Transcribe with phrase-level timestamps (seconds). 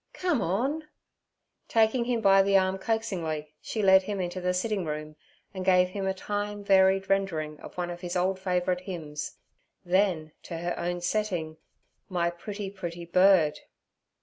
[0.13, 0.87] 'Come on.'
[1.67, 5.15] Taking him by the arm coaxingly, she led him into the sitting room
[5.53, 9.37] and gave him a time—varied rendering of one of his old favourite hymns;
[9.85, 11.57] then, to her own setting,
[12.09, 13.59] 'My pretty, pretty bird.'